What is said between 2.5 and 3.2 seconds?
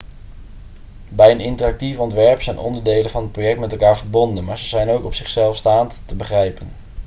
onderdelen